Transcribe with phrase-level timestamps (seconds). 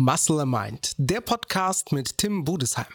[0.00, 2.86] Muscle Mind, der Podcast mit Tim Budesheim.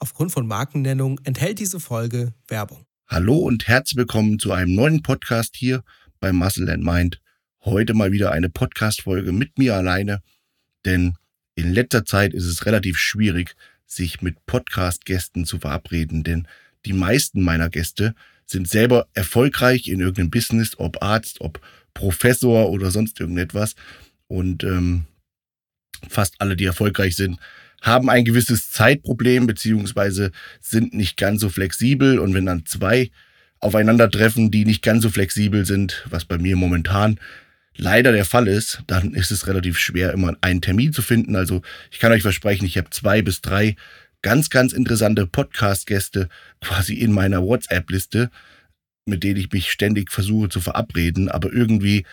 [0.00, 2.86] Aufgrund von Markennennung enthält diese Folge Werbung.
[3.06, 5.84] Hallo und herzlich willkommen zu einem neuen Podcast hier
[6.18, 7.20] bei Muscle and Mind.
[7.64, 10.22] Heute mal wieder eine Podcast-Folge mit mir alleine,
[10.84, 11.14] denn
[11.54, 13.54] in letzter Zeit ist es relativ schwierig,
[13.86, 16.48] sich mit Podcast-Gästen zu verabreden, denn
[16.84, 21.60] die meisten meiner Gäste sind selber erfolgreich in irgendeinem Business, ob Arzt, ob
[21.94, 23.76] Professor oder sonst irgendetwas.
[24.26, 25.04] Und ähm,
[26.08, 27.38] fast alle, die erfolgreich sind,
[27.80, 32.18] haben ein gewisses Zeitproblem beziehungsweise sind nicht ganz so flexibel.
[32.18, 33.10] Und wenn dann zwei
[33.58, 37.18] aufeinandertreffen, die nicht ganz so flexibel sind, was bei mir momentan
[37.76, 41.36] leider der Fall ist, dann ist es relativ schwer, immer einen Termin zu finden.
[41.36, 43.76] Also ich kann euch versprechen, ich habe zwei bis drei
[44.22, 46.28] ganz, ganz interessante Podcast-Gäste
[46.60, 48.30] quasi in meiner WhatsApp-Liste,
[49.06, 51.30] mit denen ich mich ständig versuche zu verabreden.
[51.30, 52.04] Aber irgendwie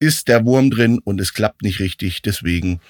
[0.00, 2.22] ist der Wurm drin und es klappt nicht richtig.
[2.22, 2.80] Deswegen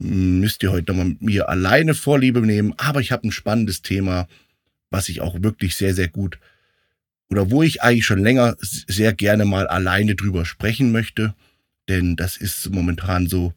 [0.00, 2.74] müsst ihr heute nochmal mit mir alleine Vorliebe nehmen.
[2.78, 4.26] Aber ich habe ein spannendes Thema,
[4.90, 6.38] was ich auch wirklich sehr, sehr gut
[7.28, 11.34] oder wo ich eigentlich schon länger sehr gerne mal alleine drüber sprechen möchte.
[11.88, 13.52] Denn das ist momentan so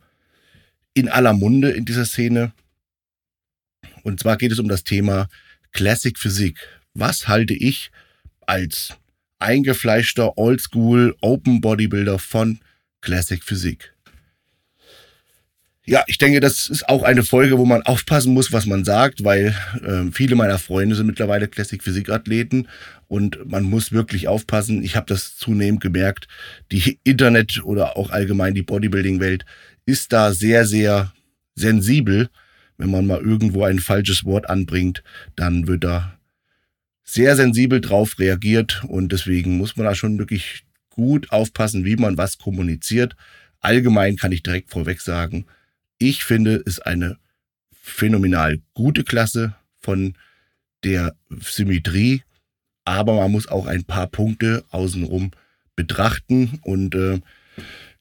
[0.94, 2.52] in aller Munde in dieser Szene.
[4.03, 5.30] Und zwar geht es um das Thema
[5.72, 6.59] Classic Physik.
[6.94, 7.91] Was halte ich
[8.45, 8.95] als
[9.39, 12.59] eingefleischter Oldschool Open Bodybuilder von
[13.02, 13.94] Classic Physik?
[15.85, 19.25] Ja, ich denke, das ist auch eine Folge, wo man aufpassen muss, was man sagt,
[19.25, 19.53] weil
[19.83, 22.69] äh, viele meiner Freunde sind mittlerweile Classic Physik Athleten
[23.09, 24.81] und man muss wirklich aufpassen.
[24.81, 26.29] Ich habe das zunehmend gemerkt.
[26.71, 29.43] Die Internet oder auch allgemein die Bodybuilding Welt
[29.85, 31.11] ist da sehr sehr
[31.55, 32.29] sensibel.
[32.77, 35.03] Wenn man mal irgendwo ein falsches Wort anbringt,
[35.35, 36.17] dann wird da
[37.03, 42.17] sehr sensibel drauf reagiert und deswegen muss man da schon wirklich gut aufpassen, wie man
[42.17, 43.17] was kommuniziert.
[43.59, 45.45] Allgemein kann ich direkt vorweg sagen,
[46.09, 47.17] ich finde, es eine
[47.72, 50.16] phänomenal gute Klasse von
[50.83, 52.23] der Symmetrie,
[52.85, 55.31] aber man muss auch ein paar Punkte außenrum
[55.75, 56.59] betrachten.
[56.63, 57.19] Und äh,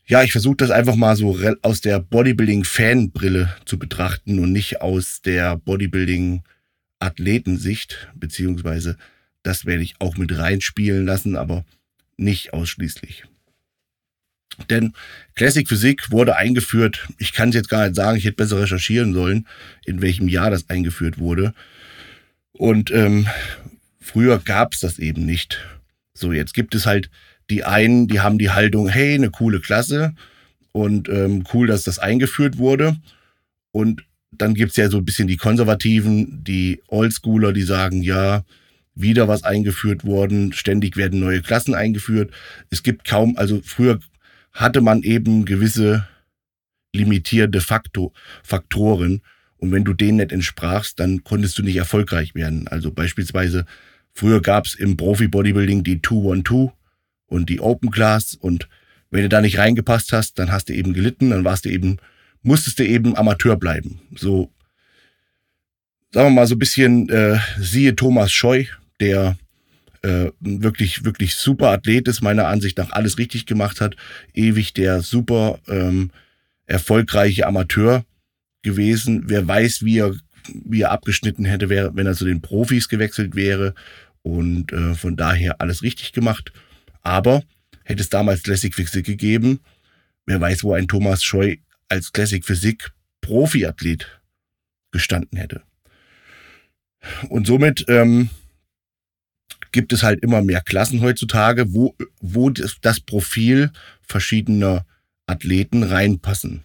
[0.07, 5.23] ja, ich versuche das einfach mal so aus der Bodybuilding-Fan-Brille zu betrachten und nicht aus
[5.23, 8.97] der Bodybuilding-Athletensicht, beziehungsweise
[9.43, 11.65] das werde ich auch mit reinspielen lassen, aber
[12.17, 13.25] nicht ausschließlich.
[14.71, 14.93] Denn
[15.35, 19.13] Classic Physik wurde eingeführt, ich kann es jetzt gar nicht sagen, ich hätte besser recherchieren
[19.15, 19.47] sollen,
[19.85, 21.55] in welchem Jahr das eingeführt wurde.
[22.53, 23.27] Und ähm,
[24.01, 25.59] früher gab es das eben nicht.
[26.15, 27.11] So, jetzt gibt es halt
[27.51, 30.15] die einen, die haben die Haltung, hey, eine coole Klasse
[30.73, 32.97] und ähm, cool, dass das eingeführt wurde.
[33.73, 38.45] Und dann gibt es ja so ein bisschen die Konservativen, die Oldschooler, die sagen, ja,
[38.95, 42.31] wieder was eingeführt worden, ständig werden neue Klassen eingeführt.
[42.71, 44.01] Es gibt kaum, also früher
[44.53, 46.07] hatte man eben gewisse
[46.95, 49.23] limitierende Faktor, Faktoren.
[49.57, 52.69] Und wenn du denen nicht entsprachst, dann konntest du nicht erfolgreich werden.
[52.69, 53.65] Also beispielsweise,
[54.13, 56.73] früher gab es im Profi-Bodybuilding die 212
[57.27, 58.35] und die Open Class.
[58.35, 58.69] Und
[59.11, 61.99] wenn du da nicht reingepasst hast, dann hast du eben gelitten, dann warst du eben,
[62.43, 64.01] musstest du eben Amateur bleiben.
[64.17, 64.51] So,
[66.13, 68.65] sagen wir mal so ein bisschen, äh, siehe Thomas Scheu,
[69.01, 69.39] der
[70.03, 73.97] äh, wirklich, wirklich super Athlet ist, meiner Ansicht nach alles richtig gemacht hat,
[74.35, 76.11] ewig der super ähm,
[76.67, 78.05] erfolgreiche Amateur
[78.63, 79.25] gewesen.
[79.27, 80.15] Wer weiß, wie er,
[80.65, 83.75] wie er abgeschnitten hätte, wär, wenn er zu den Profis gewechselt wäre.
[84.23, 86.53] Und äh, von daher alles richtig gemacht.
[87.03, 87.43] Aber
[87.85, 89.61] hätte es damals Classic Physik gegeben,
[90.27, 91.57] wer weiß, wo ein Thomas Scheu
[91.89, 94.21] als Classic Physik Profiathlet
[94.93, 95.63] gestanden hätte.
[97.29, 98.31] Und somit ähm,
[99.73, 103.71] gibt es halt immer mehr Klassen heutzutage, wo, wo das Profil
[104.03, 104.87] verschiedener
[105.27, 106.63] Athleten reinpassen.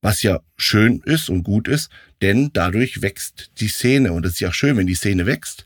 [0.00, 1.90] Was ja schön ist und gut ist,
[2.22, 4.12] denn dadurch wächst die Szene.
[4.12, 5.64] Und es ist ja schön, wenn die Szene wächst,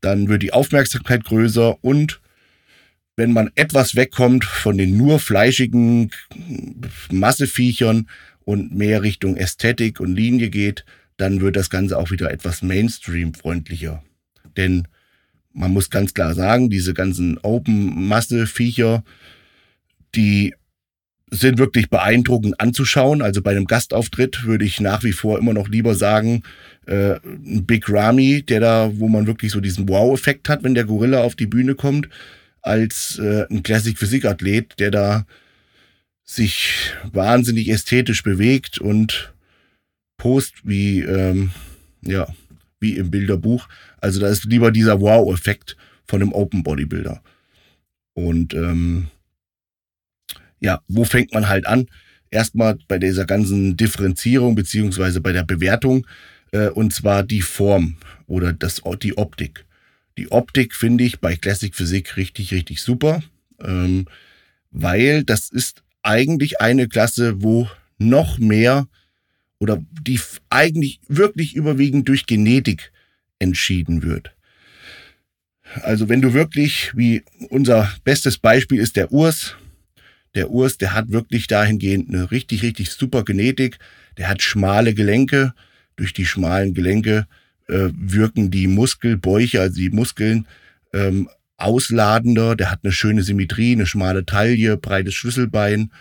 [0.00, 2.20] dann wird die Aufmerksamkeit größer und
[3.16, 6.10] wenn man etwas wegkommt von den nur fleischigen
[7.10, 8.08] Masseviechern
[8.44, 10.84] und mehr Richtung Ästhetik und Linie geht,
[11.18, 14.02] dann wird das Ganze auch wieder etwas Mainstream-freundlicher.
[14.56, 14.88] Denn
[15.54, 19.04] man muss ganz klar sagen, diese ganzen Open-Masse-Viecher,
[20.14, 20.54] die
[21.30, 23.22] sind wirklich beeindruckend anzuschauen.
[23.22, 26.42] Also bei einem Gastauftritt würde ich nach wie vor immer noch lieber sagen,
[26.86, 30.84] äh, ein Big Ramy, der da, wo man wirklich so diesen Wow-Effekt hat, wenn der
[30.84, 32.08] Gorilla auf die Bühne kommt,
[32.60, 35.26] als äh, ein Classic Physik-Athlet, der da
[36.22, 39.32] sich wahnsinnig ästhetisch bewegt und
[40.18, 41.50] post wie, ähm,
[42.02, 42.26] ja,
[42.82, 43.68] wie im Bilderbuch.
[43.98, 47.22] Also da ist lieber dieser Wow-Effekt von einem Open Bodybuilder.
[48.12, 49.08] Und ähm,
[50.60, 51.86] ja, wo fängt man halt an?
[52.32, 56.06] erstmal bei dieser ganzen Differenzierung beziehungsweise bei der Bewertung,
[56.50, 57.96] äh, und zwar die Form
[58.26, 59.64] oder das, die Optik.
[60.18, 63.22] Die Optik finde ich bei Classic Physik richtig, richtig super,
[63.60, 64.06] ähm,
[64.70, 67.68] weil das ist eigentlich eine Klasse, wo
[67.98, 68.88] noch mehr
[69.62, 70.18] oder die
[70.50, 72.90] eigentlich wirklich überwiegend durch Genetik
[73.38, 74.32] entschieden wird.
[75.82, 79.54] Also wenn du wirklich, wie unser bestes Beispiel ist der Urs,
[80.34, 83.78] der Urs, der hat wirklich dahingehend eine richtig, richtig super Genetik.
[84.18, 85.54] Der hat schmale Gelenke.
[85.94, 87.28] Durch die schmalen Gelenke
[87.68, 90.48] äh, wirken die Muskelbäuche, also die Muskeln,
[90.92, 92.56] ähm, ausladender.
[92.56, 95.92] Der hat eine schöne Symmetrie, eine schmale Taille, breites Schlüsselbein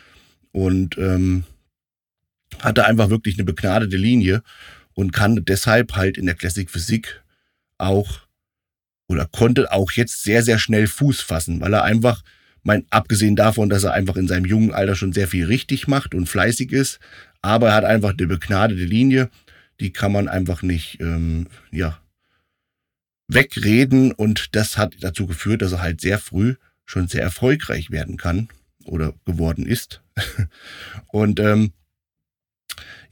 [0.51, 1.43] und ähm,
[2.59, 4.43] hatte einfach wirklich eine begnadete Linie
[4.93, 7.21] und kann deshalb halt in der Classic Physik
[7.77, 8.21] auch
[9.07, 12.23] oder konnte auch jetzt sehr, sehr schnell Fuß fassen, weil er einfach,
[12.63, 16.15] mein, abgesehen davon, dass er einfach in seinem jungen Alter schon sehr viel richtig macht
[16.15, 16.99] und fleißig ist,
[17.41, 19.29] aber er hat einfach eine begnadete Linie,
[19.79, 21.99] die kann man einfach nicht, ähm, ja,
[23.27, 26.55] wegreden und das hat dazu geführt, dass er halt sehr früh
[26.85, 28.49] schon sehr erfolgreich werden kann
[28.85, 30.01] oder geworden ist.
[31.07, 31.71] und ähm,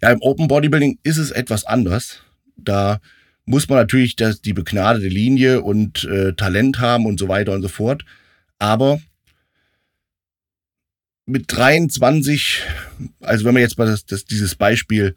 [0.02, 2.22] ja, im Open Bodybuilding ist es etwas anders.
[2.56, 3.00] Da
[3.46, 7.62] muss man natürlich das, die begnadete Linie und äh, Talent haben und so weiter und
[7.62, 8.06] so fort.
[8.60, 9.02] Aber
[11.26, 12.62] mit 23,
[13.22, 15.16] also wenn man jetzt mal das, das, dieses Beispiel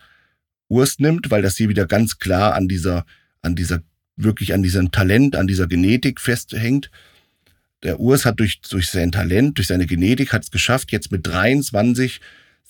[0.69, 3.05] Urs nimmt, weil das hier wieder ganz klar an dieser,
[3.43, 3.83] an dieser,
[4.17, 6.91] wirklich an diesem Talent, an dieser Genetik festhängt.
[7.83, 11.27] Der Urs hat durch, durch sein Talent, durch seine Genetik hat es geschafft, jetzt mit
[11.27, 12.21] 23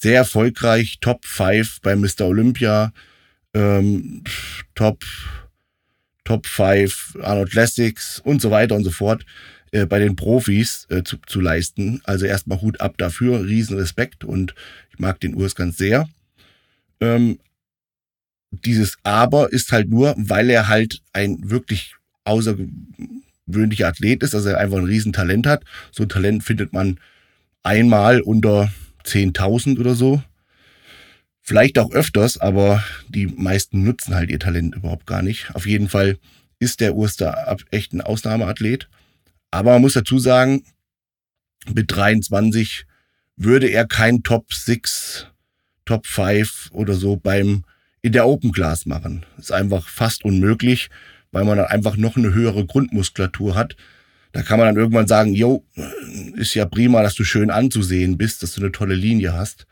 [0.03, 2.23] sehr erfolgreich Top 5 bei Mr.
[2.23, 2.93] Olympia,
[3.55, 4.25] ähm,
[4.75, 5.05] Top
[6.25, 9.25] Top 5, Arnold Classics und so weiter und so fort
[9.71, 12.01] äh, bei den Profis äh, zu, zu leisten.
[12.05, 14.55] Also erstmal Hut ab dafür, riesen Respekt und
[14.91, 16.09] ich mag den Urs ganz sehr.
[17.01, 17.39] Ähm,
[18.51, 21.95] dieses Aber ist halt nur, weil er halt ein wirklich
[22.25, 25.65] außergewöhnlicher Athlet ist, dass er einfach ein Riesentalent hat.
[25.91, 26.99] So ein Talent findet man
[27.63, 28.71] einmal unter
[29.05, 30.23] 10.000 oder so.
[31.41, 35.55] Vielleicht auch öfters, aber die meisten nutzen halt ihr Talent überhaupt gar nicht.
[35.55, 36.19] Auf jeden Fall
[36.61, 38.89] ist der Urster echt ein Ausnahmeathlet.
[39.51, 40.65] Aber man muss dazu sagen,
[41.73, 42.87] mit 23
[43.37, 45.27] würde er kein Top 6,
[45.85, 47.65] Top 5 oder so beim
[48.03, 49.25] in der Open Class machen.
[49.39, 50.91] Ist einfach fast unmöglich,
[51.31, 53.77] weil man dann einfach noch eine höhere Grundmuskulatur hat.
[54.33, 55.65] Da kann man dann irgendwann sagen, jo,
[56.35, 59.67] ist ja prima, dass du schön anzusehen bist, dass du eine tolle Linie hast.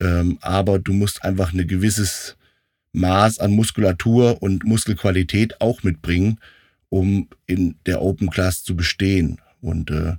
[0.00, 2.36] Ähm, aber du musst einfach ein gewisses
[2.92, 6.40] Maß an Muskulatur und Muskelqualität auch mitbringen,
[6.88, 9.38] um in der Open Class zu bestehen.
[9.60, 10.14] Und äh,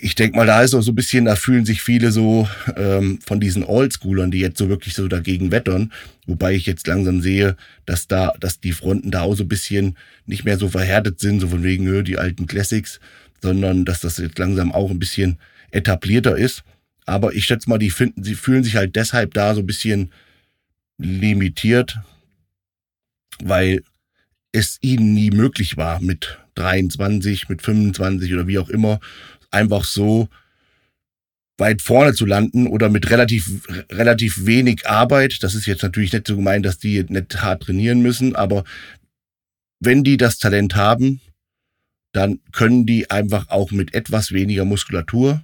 [0.00, 3.18] ich denke mal, da ist auch so ein bisschen, da fühlen sich viele so ähm,
[3.24, 5.92] von diesen Oldschoolern, die jetzt so wirklich so dagegen wettern,
[6.26, 7.56] wobei ich jetzt langsam sehe,
[7.86, 9.96] dass da, dass die Fronten da auch so ein bisschen
[10.26, 13.00] nicht mehr so verhärtet sind, so von wegen die alten Classics,
[13.42, 15.38] sondern dass das jetzt langsam auch ein bisschen
[15.70, 16.62] etablierter ist.
[17.06, 20.12] Aber ich schätze mal, die finden, sie fühlen sich halt deshalb da so ein bisschen
[20.98, 21.98] limitiert,
[23.42, 23.82] weil
[24.52, 29.00] es ihnen nie möglich war, mit 23, mit 25 oder wie auch immer,
[29.50, 30.28] einfach so
[31.56, 35.42] weit vorne zu landen oder mit relativ, relativ wenig Arbeit.
[35.42, 38.64] Das ist jetzt natürlich nicht so gemeint, dass die nicht hart trainieren müssen, aber
[39.80, 41.20] wenn die das Talent haben,
[42.12, 45.42] dann können die einfach auch mit etwas weniger Muskulatur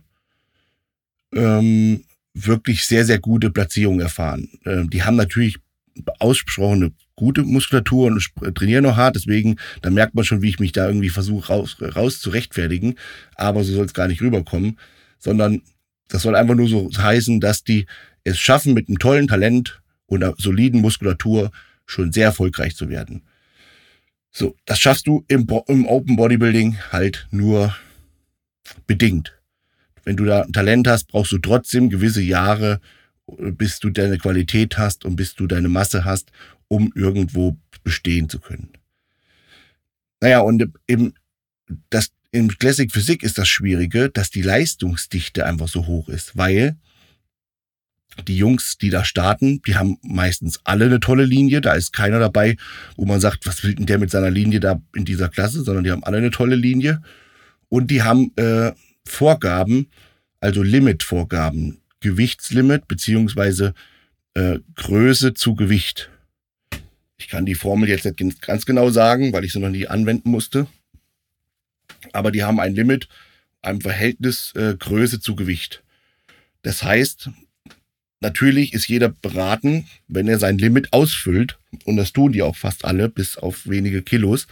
[1.35, 4.49] ähm, wirklich sehr, sehr gute Platzierungen erfahren.
[4.65, 5.59] Ähm, die haben natürlich
[6.19, 10.73] ausgesprochene gute Muskulatur und trainieren noch hart, deswegen, da merkt man schon, wie ich mich
[10.73, 12.97] da irgendwie versuche raus, raus zu rechtfertigen,
[13.37, 14.79] aber so soll es gar nicht rüberkommen,
[15.19, 15.63] sondern
[16.09, 17.87] das soll einfach nur so heißen, dass die
[18.25, 21.51] es schaffen, mit einem tollen Talent und einer soliden Muskulatur
[21.87, 23.23] schon sehr erfolgreich zu werden.
[24.31, 27.75] So, das schaffst du im, im Open Bodybuilding halt nur
[28.87, 29.35] bedingt
[30.05, 32.81] wenn du da ein Talent hast, brauchst du trotzdem gewisse Jahre,
[33.27, 36.31] bis du deine Qualität hast und bis du deine Masse hast,
[36.69, 38.73] um irgendwo bestehen zu können.
[40.21, 41.15] Naja, und im,
[41.91, 46.77] das, im Classic Physik ist das Schwierige, dass die Leistungsdichte einfach so hoch ist, weil
[48.29, 51.61] die Jungs, die da starten, die haben meistens alle eine tolle Linie.
[51.61, 52.57] Da ist keiner dabei,
[52.97, 55.85] wo man sagt, was will denn der mit seiner Linie da in dieser Klasse, sondern
[55.85, 57.03] die haben alle eine tolle Linie.
[57.69, 58.73] Und die haben äh,
[59.05, 59.89] Vorgaben,
[60.41, 63.75] also Limitvorgaben, Gewichtslimit beziehungsweise
[64.35, 66.11] äh, Größe zu Gewicht.
[67.25, 70.31] Ich kann die Formel jetzt nicht ganz genau sagen, weil ich sie noch nie anwenden
[70.31, 70.67] musste.
[72.13, 73.09] Aber die haben ein Limit,
[73.63, 75.83] ein Verhältnis äh, Größe zu Gewicht.
[76.61, 77.31] Das heißt,
[78.21, 82.85] natürlich ist jeder beraten, wenn er sein Limit ausfüllt, und das tun die auch fast
[82.85, 84.47] alle, bis auf wenige Kilos,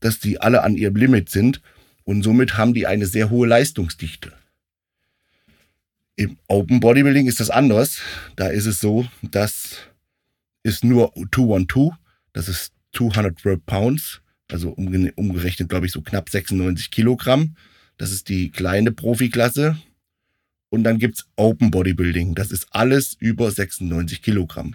[0.00, 1.60] dass die alle an ihrem Limit sind
[2.02, 4.32] und somit haben die eine sehr hohe Leistungsdichte.
[6.16, 8.00] Im Open Bodybuilding ist das anders.
[8.34, 9.76] Da ist es so, dass
[10.64, 11.94] ist nur 212,
[12.36, 14.20] das ist 212 Pounds,
[14.52, 17.56] also umgerechnet, glaube ich, so knapp 96 Kilogramm.
[17.96, 19.78] Das ist die kleine Profiklasse.
[20.68, 22.34] Und dann gibt es Open Bodybuilding.
[22.34, 24.74] Das ist alles über 96 Kilogramm.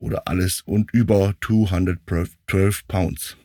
[0.00, 3.36] Oder alles und über 212 Pounds.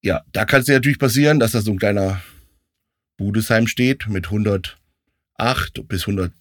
[0.00, 2.22] Ja, da kann es natürlich passieren, dass da so ein kleiner
[3.18, 6.32] Budesheim steht mit 108 bis 100,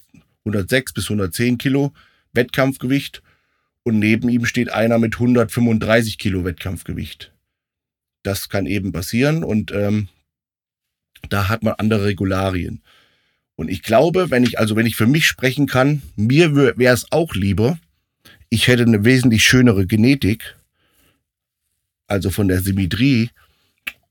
[0.45, 1.91] 106 bis 110 Kilo
[2.31, 3.21] Wettkampfgewicht
[3.89, 7.33] und neben ihm steht einer mit 135 Kilo Wettkampfgewicht.
[8.23, 10.07] Das kann eben passieren und ähm,
[11.29, 12.81] da hat man andere Regularien.
[13.55, 17.11] Und ich glaube, wenn ich, also wenn ich für mich sprechen kann, mir wäre es
[17.11, 17.79] auch lieber,
[18.49, 20.55] ich hätte eine wesentlich schönere Genetik,
[22.07, 23.31] also von der Symmetrie,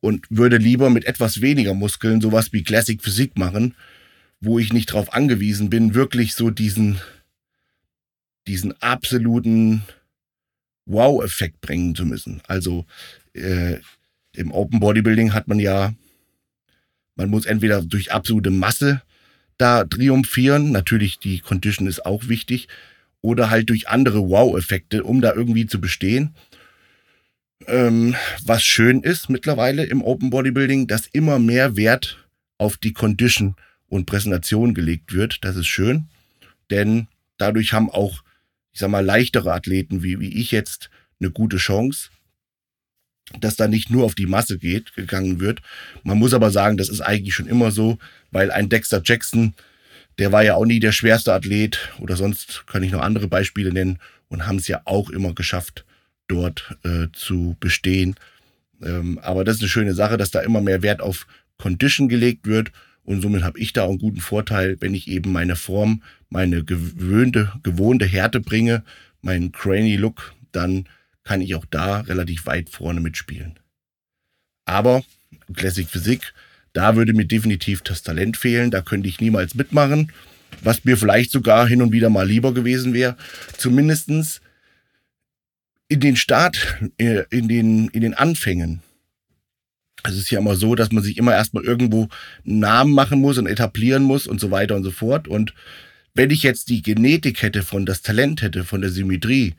[0.00, 3.74] und würde lieber mit etwas weniger Muskeln sowas wie Classic Physik machen,
[4.40, 7.00] wo ich nicht darauf angewiesen bin, wirklich so diesen,
[8.48, 9.82] diesen absoluten
[10.86, 12.40] Wow-Effekt bringen zu müssen.
[12.46, 12.86] Also
[13.34, 13.76] äh,
[14.34, 15.94] im Open Bodybuilding hat man ja,
[17.14, 19.02] man muss entweder durch absolute Masse
[19.58, 22.68] da triumphieren, natürlich die Condition ist auch wichtig,
[23.20, 26.34] oder halt durch andere Wow-Effekte, um da irgendwie zu bestehen.
[27.66, 28.14] Ähm,
[28.44, 32.24] was schön ist mittlerweile im Open Bodybuilding, dass immer mehr Wert
[32.56, 33.56] auf die Condition
[33.88, 35.44] und Präsentation gelegt wird.
[35.44, 36.08] Das ist schön,
[36.70, 38.22] denn dadurch haben auch,
[38.78, 42.10] ich sag mal, leichtere Athleten wie, wie ich jetzt eine gute Chance,
[43.40, 45.62] dass da nicht nur auf die Masse geht, gegangen wird.
[46.04, 47.98] Man muss aber sagen, das ist eigentlich schon immer so,
[48.30, 49.54] weil ein Dexter Jackson,
[50.20, 53.72] der war ja auch nie der schwerste Athlet oder sonst kann ich noch andere Beispiele
[53.72, 55.84] nennen und haben es ja auch immer geschafft,
[56.28, 58.14] dort äh, zu bestehen.
[58.80, 62.46] Ähm, aber das ist eine schöne Sache, dass da immer mehr Wert auf Condition gelegt
[62.46, 62.70] wird
[63.02, 66.64] und somit habe ich da auch einen guten Vorteil, wenn ich eben meine Form, meine
[66.64, 68.82] gewöhnte, gewohnte Härte bringe,
[69.22, 70.88] meinen Cranny Look, dann
[71.24, 73.58] kann ich auch da relativ weit vorne mitspielen.
[74.64, 75.02] Aber
[75.54, 76.32] Classic Physik,
[76.72, 80.12] da würde mir definitiv das Talent fehlen, da könnte ich niemals mitmachen,
[80.62, 83.16] was mir vielleicht sogar hin und wieder mal lieber gewesen wäre.
[83.56, 84.40] Zumindestens
[85.88, 88.82] in den Start, äh, in den, in den Anfängen.
[90.04, 92.08] Es ist ja immer so, dass man sich immer erstmal irgendwo
[92.46, 95.26] einen Namen machen muss und etablieren muss und so weiter und so fort.
[95.26, 95.54] Und
[96.14, 99.54] wenn ich jetzt die Genetik hätte, von das Talent hätte, von der Symmetrie,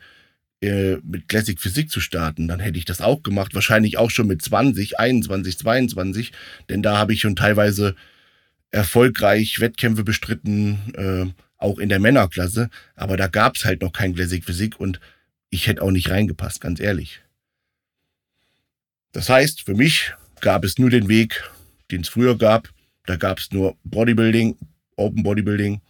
[0.62, 3.54] äh, mit Classic Physik zu starten, dann hätte ich das auch gemacht.
[3.54, 6.32] Wahrscheinlich auch schon mit 20, 21, 22,
[6.68, 7.96] denn da habe ich schon teilweise
[8.70, 12.68] erfolgreich Wettkämpfe bestritten, äh, auch in der Männerklasse.
[12.94, 15.00] Aber da gab es halt noch kein Classic Physik und
[15.48, 17.22] ich hätte auch nicht reingepasst, ganz ehrlich.
[19.12, 21.42] Das heißt, für mich gab es nur den Weg,
[21.90, 22.68] den es früher gab.
[23.06, 24.56] Da gab es nur Bodybuilding,
[24.96, 25.80] Open Bodybuilding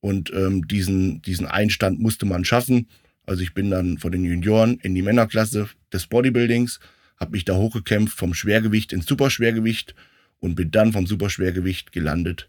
[0.00, 2.88] und ähm, diesen, diesen Einstand musste man schaffen.
[3.26, 6.80] Also ich bin dann von den Junioren in die Männerklasse des Bodybuildings,
[7.18, 9.94] habe mich da hochgekämpft vom Schwergewicht ins Superschwergewicht
[10.40, 12.48] und bin dann vom Superschwergewicht gelandet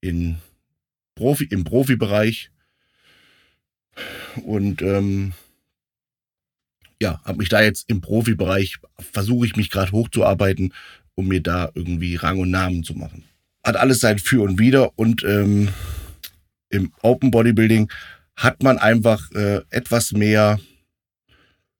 [0.00, 0.36] in
[1.14, 2.50] Profi, im Profibereich.
[4.44, 5.32] Und ähm,
[7.02, 10.72] ja, habe mich da jetzt im Profibereich, versuche ich mich gerade hochzuarbeiten,
[11.14, 13.24] um mir da irgendwie Rang und Namen zu machen.
[13.64, 15.68] Hat alles sein Für und Wider und ähm,
[16.72, 17.90] im Open Bodybuilding
[18.36, 20.58] hat man einfach äh, etwas mehr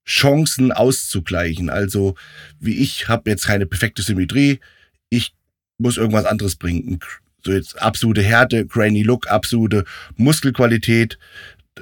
[0.07, 1.71] Chancen auszugleichen.
[1.71, 2.15] Also
[2.61, 4.61] wie ich habe jetzt keine perfekte Symmetrie,
[5.09, 5.35] ich
[5.79, 7.01] muss irgendwas anderes bringen.
[7.45, 9.85] So jetzt absolute Härte, grainy Look, absolute
[10.17, 11.19] Muskelqualität,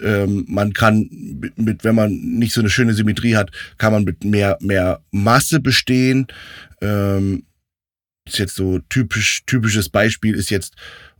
[0.03, 1.09] ähm, man kann
[1.57, 5.61] mit, wenn man nicht so eine schöne Symmetrie hat, kann man mit mehr, mehr Masse
[5.61, 6.27] bestehen.
[6.81, 7.45] Ähm,
[8.27, 10.75] ist jetzt so typisch, typisches Beispiel ist jetzt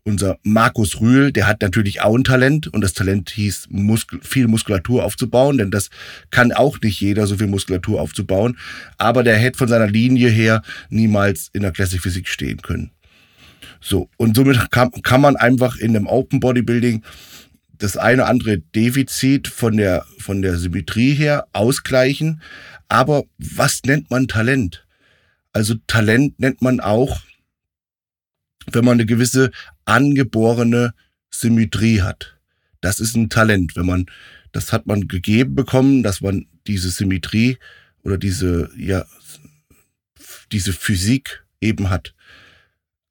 [0.05, 4.49] unser Markus Rühl, der hat natürlich auch ein Talent und das Talent hieß, Muskel, viel
[4.49, 5.91] Muskulatur aufzubauen, denn das
[6.31, 8.59] kann auch nicht jeder, so viel Muskulatur aufzubauen.
[8.99, 12.91] Aber der hätte von seiner Linie her niemals in der Classic Physik stehen können.
[13.81, 17.03] So, und somit kann, kann man einfach in einem Open Bodybuilding
[17.79, 22.43] das eine andere Defizit von der, von der Symmetrie her ausgleichen.
[22.89, 24.85] Aber was nennt man Talent?
[25.53, 27.21] Also Talent nennt man auch,
[28.75, 29.51] wenn man eine gewisse
[29.85, 30.95] angeborene
[31.31, 32.39] Symmetrie hat.
[32.81, 34.07] Das ist ein Talent, wenn man,
[34.53, 37.59] das hat man gegeben bekommen, dass man diese Symmetrie
[38.03, 39.05] oder diese, ja,
[40.53, 42.15] diese Physik eben hat.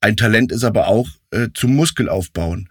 [0.00, 2.68] Ein Talent ist aber auch äh, zum Muskelaufbauen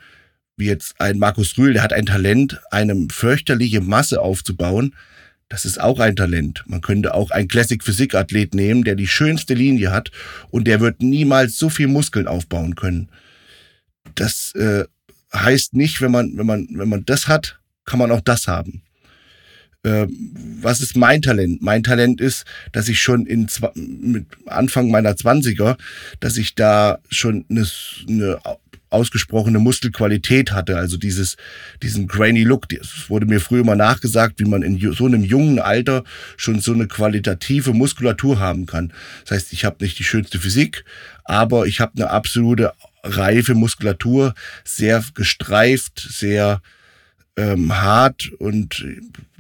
[0.60, 4.94] wie jetzt ein Markus Rühl, der hat ein Talent, eine fürchterliche Masse aufzubauen.
[5.50, 6.64] Das ist auch ein Talent.
[6.68, 10.12] Man könnte auch einen Classic Physik Athlet nehmen, der die schönste Linie hat
[10.52, 13.10] und der wird niemals so viel Muskeln aufbauen können.
[14.14, 14.86] Das äh,
[15.34, 18.84] heißt nicht, wenn man, wenn man, wenn man das hat, kann man auch das haben.
[19.84, 20.08] Äh,
[20.62, 21.62] was ist mein Talent?
[21.62, 25.78] Mein Talent ist, dass ich schon in mit Anfang meiner Zwanziger,
[26.20, 27.66] dass ich da schon eine,
[28.08, 28.40] eine
[28.90, 31.38] ausgesprochene Muskelqualität hatte, also dieses,
[31.82, 32.72] diesen grainy Look.
[32.74, 36.04] Es wurde mir früher mal nachgesagt, wie man in so einem jungen Alter
[36.38, 38.92] schon so eine qualitative Muskulatur haben kann.
[39.24, 40.86] Das heißt, ich habe nicht die schönste Physik,
[41.24, 46.62] aber ich habe eine absolute reife Muskulatur, sehr gestreift, sehr
[47.38, 48.86] ähm, hart und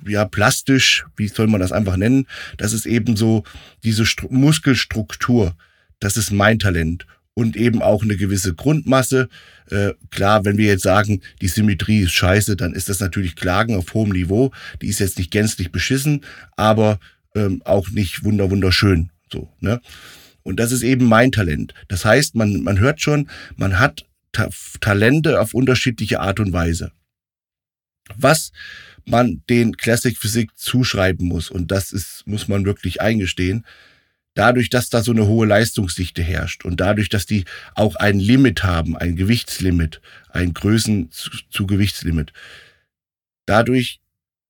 [0.07, 2.25] ja plastisch, wie soll man das einfach nennen?
[2.57, 3.43] Das ist eben so
[3.83, 5.55] diese Stru Muskelstruktur.
[5.99, 9.29] Das ist mein Talent und eben auch eine gewisse Grundmasse.
[9.69, 13.75] Äh, klar, wenn wir jetzt sagen, die Symmetrie ist scheiße, dann ist das natürlich Klagen
[13.75, 14.51] auf hohem Niveau.
[14.81, 16.25] Die ist jetzt nicht gänzlich beschissen,
[16.57, 16.99] aber
[17.35, 19.11] ähm, auch nicht wunder wunderschön.
[19.31, 19.79] So, ne?
[20.43, 21.73] Und das ist eben mein Talent.
[21.87, 26.91] Das heißt, man, man hört schon, man hat Ta Talente auf unterschiedliche Art und Weise.
[28.15, 28.51] Was
[29.05, 33.65] man den Classic Physik zuschreiben muss, und das ist, muss man wirklich eingestehen,
[34.39, 37.43] dadurch, dass da so eine hohe Leistungsdichte herrscht und dadurch, dass die
[37.75, 42.31] auch ein Limit haben, ein Gewichtslimit, ein Größen zu, zu Gewichtslimit,
[43.45, 43.99] dadurch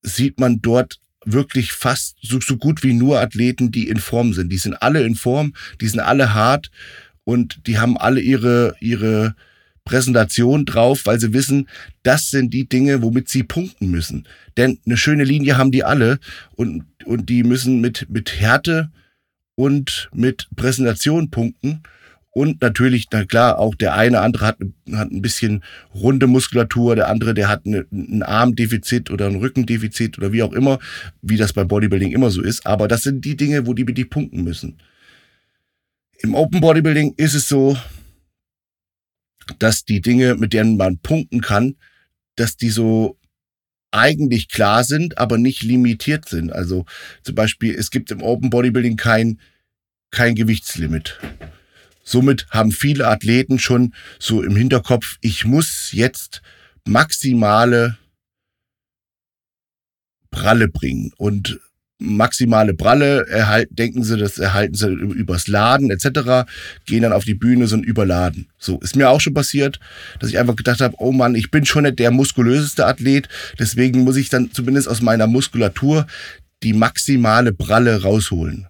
[0.02, 4.52] sieht man dort wirklich fast so, so gut wie nur Athleten, die in Form sind.
[4.52, 6.70] Die sind alle in Form, die sind alle hart
[7.24, 9.34] und die haben alle ihre, ihre
[9.84, 11.68] Präsentation drauf, weil sie wissen,
[12.04, 14.28] das sind die Dinge, womit sie punkten müssen.
[14.56, 16.20] Denn eine schöne Linie haben die alle
[16.54, 18.92] und, und die müssen mit, mit Härte
[19.60, 21.82] und mit Präsentation punkten.
[22.32, 24.58] Und natürlich, na klar, auch der eine andere hat,
[24.92, 25.62] hat ein bisschen
[25.94, 30.54] runde Muskulatur, der andere, der hat eine, ein Armdefizit oder ein Rückendefizit oder wie auch
[30.54, 30.78] immer,
[31.20, 32.66] wie das beim Bodybuilding immer so ist.
[32.66, 34.78] Aber das sind die Dinge, wo die die punkten müssen.
[36.20, 37.76] Im Open Bodybuilding ist es so,
[39.58, 41.76] dass die Dinge, mit denen man punkten kann,
[42.36, 43.18] dass die so
[43.92, 46.52] eigentlich klar sind, aber nicht limitiert sind.
[46.52, 46.84] Also
[47.22, 49.40] zum Beispiel, es gibt im Open Bodybuilding kein,
[50.10, 51.18] kein Gewichtslimit.
[52.02, 56.42] Somit haben viele Athleten schon so im Hinterkopf, ich muss jetzt
[56.86, 57.98] maximale
[60.30, 61.12] Pralle bringen.
[61.16, 61.60] Und
[62.00, 66.50] maximale Bralle, erhalt, denken sie, das erhalten sie übers Laden etc.,
[66.86, 68.46] gehen dann auf die Bühne, sind überladen.
[68.58, 69.78] So, ist mir auch schon passiert,
[70.18, 74.00] dass ich einfach gedacht habe, oh Mann, ich bin schon nicht der muskulöseste Athlet, deswegen
[74.00, 76.06] muss ich dann zumindest aus meiner Muskulatur
[76.62, 78.66] die maximale Bralle rausholen.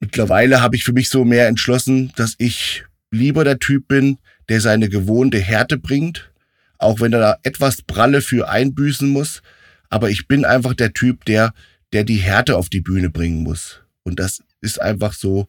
[0.00, 4.18] Mittlerweile habe ich für mich so mehr entschlossen, dass ich lieber der Typ bin,
[4.48, 6.30] der seine gewohnte Härte bringt,
[6.78, 9.42] auch wenn er da etwas Bralle für einbüßen muss,
[9.88, 11.52] aber ich bin einfach der Typ, der
[11.92, 13.80] der die Härte auf die Bühne bringen muss.
[14.02, 15.48] Und das ist einfach so,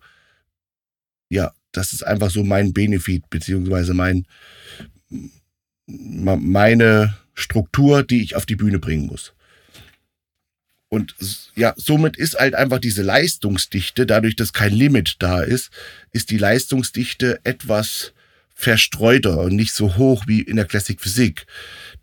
[1.29, 4.25] ja, das ist einfach so mein Benefit, beziehungsweise mein,
[5.85, 9.33] meine Struktur, die ich auf die Bühne bringen muss.
[10.89, 11.15] Und
[11.55, 15.69] ja, somit ist halt einfach diese Leistungsdichte, dadurch, dass kein Limit da ist,
[16.13, 18.13] ist die Leistungsdichte etwas
[18.53, 21.45] verstreuter und nicht so hoch wie in der Classic Physik.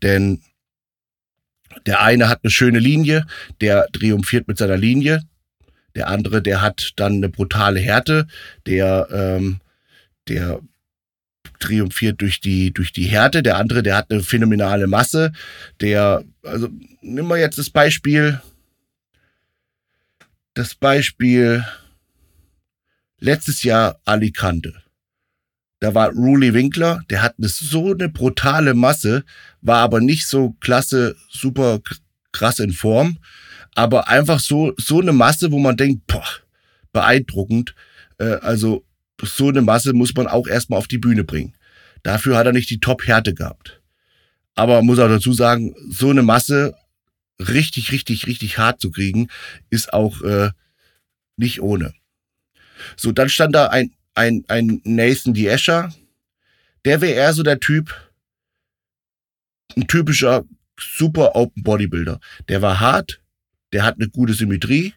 [0.03, 0.43] Denn
[1.87, 3.27] der eine hat eine schöne Linie,
[3.61, 5.23] der triumphiert mit seiner Linie.
[5.95, 8.27] Der andere, der hat dann eine brutale Härte,
[8.67, 9.61] der, ähm,
[10.29, 10.61] der
[11.61, 13.43] triumphiert durch die, durch die Härte.
[13.43, 15.33] Der andere, der hat eine phänomenale Masse.
[15.81, 16.69] Der, also,
[17.01, 18.41] nimm mal jetzt das Beispiel,
[20.55, 21.65] das Beispiel
[23.19, 24.84] letztes Jahr Alicante.
[25.85, 29.23] Da war Ruli Winkler, der hat eine, so eine brutale Masse,
[29.61, 31.79] war aber nicht so klasse, super
[32.33, 33.19] krass in Form,
[33.75, 36.25] aber einfach so, so eine Masse, wo man denkt, boah,
[36.95, 37.75] beeindruckend.
[38.17, 38.83] Äh, also
[39.23, 41.55] so eine Masse muss man auch erstmal auf die Bühne bringen.
[42.03, 43.83] Dafür hat er nicht die Top-Härte gehabt.
[44.55, 46.75] Aber muss auch dazu sagen, so eine Masse
[47.39, 49.29] richtig, richtig, richtig hart zu kriegen,
[49.69, 50.49] ist auch äh,
[51.37, 51.93] nicht ohne.
[52.97, 55.93] So, dann stand da ein ein, ein Nathan Diescher,
[56.85, 57.95] der wäre eher so der Typ,
[59.77, 60.45] ein typischer
[60.79, 62.21] super Open Bodybuilder.
[62.49, 63.21] Der war hart,
[63.73, 64.95] der hat eine gute Symmetrie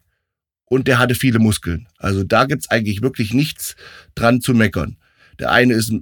[0.65, 1.87] und der hatte viele Muskeln.
[1.97, 3.75] Also da gibt's eigentlich wirklich nichts
[4.15, 4.97] dran zu meckern.
[5.39, 5.93] Der eine ist,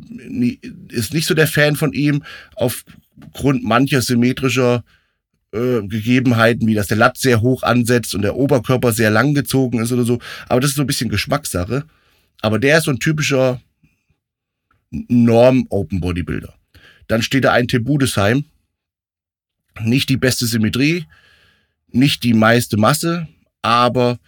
[0.90, 2.24] ist nicht so der Fan von ihm
[2.56, 4.84] aufgrund mancher symmetrischer
[5.52, 9.80] äh, Gegebenheiten, wie dass der Latt sehr hoch ansetzt und der Oberkörper sehr lang gezogen
[9.80, 10.20] ist oder so.
[10.48, 11.86] Aber das ist so ein bisschen Geschmackssache.
[12.42, 13.62] Aber der ist so ein typischer
[14.92, 16.54] Norm-Open Bodybuilder.
[17.08, 18.46] Dann steht da ein Tim Budesheim.
[19.82, 21.06] Nicht die beste Symmetrie,
[21.90, 23.28] nicht die meiste Masse,
[23.62, 24.20] aber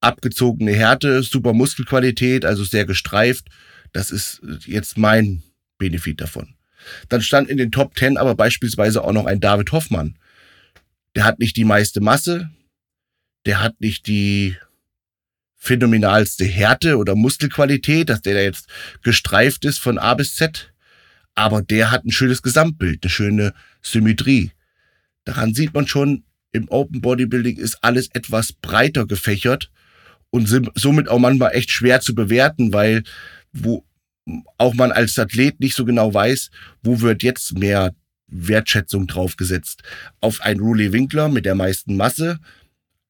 [0.00, 3.48] abgezogene Härte, super Muskelqualität, also sehr gestreift.
[3.92, 5.42] Das ist jetzt mein
[5.78, 6.54] Benefit davon.
[7.08, 10.18] Dann stand in den Top 10 aber beispielsweise auch noch ein David Hoffmann.
[11.14, 12.50] Der hat nicht die meiste Masse,
[13.46, 14.56] der hat nicht die
[15.58, 18.68] phänomenalste Härte oder Muskelqualität, dass der da jetzt
[19.02, 20.72] gestreift ist von A bis Z,
[21.34, 24.52] aber der hat ein schönes Gesamtbild, eine schöne Symmetrie.
[25.24, 29.70] Daran sieht man schon, im Open Bodybuilding ist alles etwas breiter gefächert
[30.30, 33.02] und somit auch manchmal echt schwer zu bewerten, weil
[33.52, 33.84] wo
[34.58, 36.50] auch man als Athlet nicht so genau weiß,
[36.82, 37.94] wo wird jetzt mehr
[38.26, 39.82] Wertschätzung draufgesetzt.
[40.20, 42.38] Auf einen Ruli Winkler mit der meisten Masse,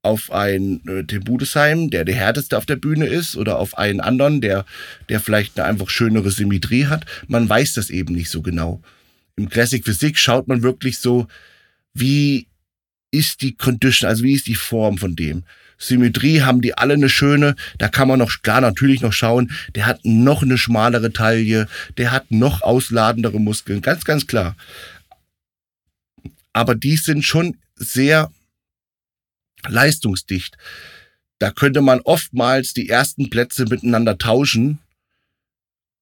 [0.03, 4.01] auf einen äh, Tim Budesheim, der der härteste auf der Bühne ist, oder auf einen
[4.01, 4.65] anderen, der,
[5.09, 7.05] der vielleicht eine einfach schönere Symmetrie hat.
[7.27, 8.81] Man weiß das eben nicht so genau.
[9.37, 11.27] Im Classic Physik schaut man wirklich so,
[11.95, 12.47] wie
[13.11, 15.45] ist die Condition, also wie ist die Form von dem.
[15.79, 17.55] Symmetrie haben die alle eine schöne.
[17.79, 19.53] Da kann man noch klar natürlich noch schauen.
[19.77, 21.69] Der hat noch eine schmalere Taille.
[21.97, 23.81] Der hat noch ausladendere Muskeln.
[23.81, 24.57] Ganz, ganz klar.
[26.53, 28.33] Aber die sind schon sehr
[29.67, 30.57] leistungsdicht.
[31.39, 34.79] Da könnte man oftmals die ersten Plätze miteinander tauschen.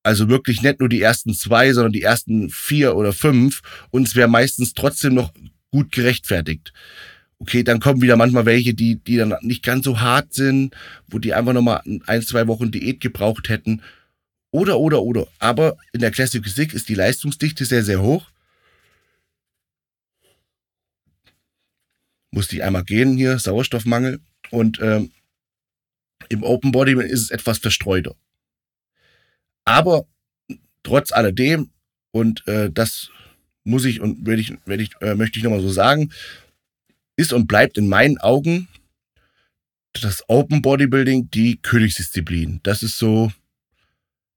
[0.02, 3.60] Also wirklich nicht nur die ersten zwei, sondern die ersten vier oder fünf.
[3.90, 5.32] Und es wäre meistens trotzdem noch
[5.70, 6.72] gut gerechtfertigt.
[7.38, 10.74] Okay, dann kommen wieder manchmal welche, die, die dann nicht ganz so hart sind,
[11.08, 13.82] wo die einfach nochmal ein, zwei Wochen Diät gebraucht hätten.
[14.52, 15.26] Oder, oder, oder.
[15.38, 18.30] Aber in der Classic Physik ist die Leistungsdichte sehr, sehr hoch.
[22.36, 24.20] Musste ich einmal gehen hier, Sauerstoffmangel.
[24.50, 25.10] Und ähm,
[26.28, 28.14] im Open Body ist es etwas verstreuter.
[29.64, 30.06] Aber
[30.82, 31.70] trotz alledem,
[32.10, 33.08] und äh, das
[33.64, 36.12] muss ich und werde ich, werde ich, äh, möchte ich nochmal so sagen,
[37.16, 38.68] ist und bleibt in meinen Augen
[39.94, 42.60] das Open Bodybuilding die Königsdisziplin.
[42.64, 43.32] Das ist so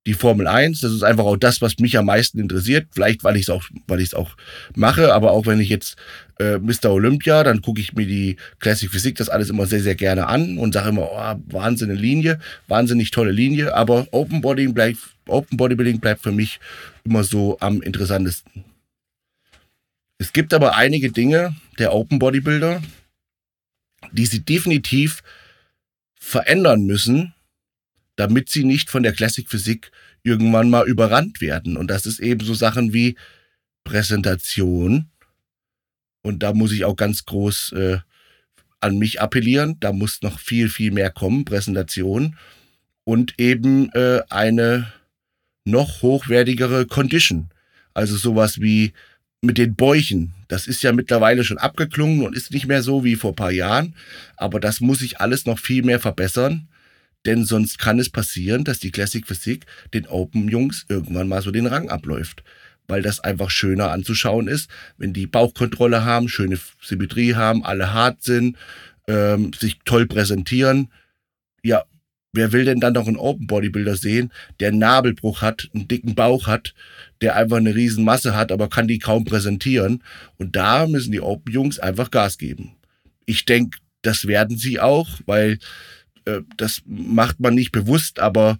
[0.06, 0.82] die Formel 1.
[0.82, 2.88] Das ist einfach auch das, was mich am meisten interessiert.
[2.92, 4.36] Vielleicht, weil ich es auch, weil ich auch
[4.76, 5.98] mache, aber auch wenn ich jetzt
[6.40, 6.92] äh, Mr.
[6.92, 10.58] Olympia, dann gucke ich mir die Classic Physik das alles immer sehr, sehr gerne an
[10.58, 13.76] und sage immer, oh, Wahnsinn Linie, wahnsinnig tolle Linie.
[13.76, 16.60] Aber Open Bodybuilding bleibt, Open Bodybuilding bleibt für mich
[17.04, 18.64] immer so am interessantesten.
[20.18, 22.82] Es gibt aber einige Dinge der Open Bodybuilder,
[24.12, 25.24] die sie definitiv
[26.20, 27.34] verändern müssen,
[28.20, 29.92] damit sie nicht von der Classic Physik
[30.24, 31.78] irgendwann mal überrannt werden.
[31.78, 33.16] Und das ist eben so Sachen wie
[33.86, 35.10] Präsentation.
[36.22, 38.00] Und da muss ich auch ganz groß äh,
[38.82, 39.78] an mich appellieren.
[39.80, 42.36] Da muss noch viel, viel mehr kommen, Präsentation.
[43.06, 44.92] Und eben äh, eine
[45.64, 47.50] noch hochwertigere Condition.
[47.94, 48.92] Also sowas wie
[49.42, 53.16] mit den Bäuchen, das ist ja mittlerweile schon abgeklungen und ist nicht mehr so wie
[53.16, 53.96] vor paar Jahren.
[54.36, 56.68] Aber das muss sich alles noch viel mehr verbessern.
[57.26, 61.66] Denn sonst kann es passieren, dass die Classic Physik den Open-Jungs irgendwann mal so den
[61.66, 62.44] Rang abläuft.
[62.88, 68.24] Weil das einfach schöner anzuschauen ist, wenn die Bauchkontrolle haben, schöne Symmetrie haben, alle hart
[68.24, 68.58] sind,
[69.08, 70.92] ähm, sich toll präsentieren.
[71.62, 71.84] Ja,
[72.32, 76.16] wer will denn dann noch einen Open Bodybuilder sehen, der einen Nabelbruch hat, einen dicken
[76.16, 76.74] Bauch hat,
[77.22, 80.04] der einfach eine riesen Masse hat, aber kann die kaum präsentieren.
[80.38, 82.76] Und da müssen die Open Jungs einfach Gas geben.
[83.26, 85.60] Ich denke, das werden sie auch, weil
[86.38, 88.60] äh, das macht man nicht bewusst, aber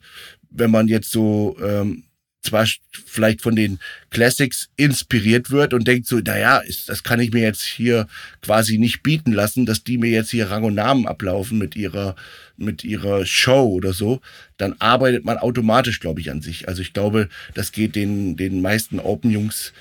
[0.50, 2.04] wenn man jetzt so ähm,
[2.42, 2.66] zwar
[3.06, 3.80] vielleicht von den
[4.10, 8.08] Classics inspiriert wird und denkt so, naja, das kann ich mir jetzt hier
[8.42, 12.16] quasi nicht bieten lassen, dass die mir jetzt hier Rang und Namen ablaufen mit ihrer,
[12.56, 14.22] mit ihrer Show oder so,
[14.58, 16.68] dann arbeitet man automatisch, glaube ich, an sich.
[16.68, 19.74] Also ich glaube, das geht den, den meisten Open-Jungs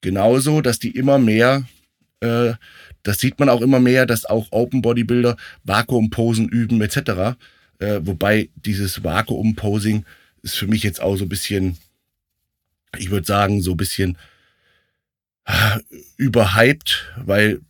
[0.00, 1.64] genauso, dass die immer mehr,
[2.22, 2.54] äh,
[3.02, 7.36] das sieht man auch immer mehr, dass auch Open-Bodybuilder Vakuumposen üben etc.
[7.78, 10.04] Äh, wobei dieses Vakuum-Posing
[10.42, 11.78] ist für mich jetzt auch so ein bisschen,
[12.96, 14.16] ich würde sagen, so ein bisschen
[15.46, 15.80] äh,
[16.16, 17.60] überhyped, weil,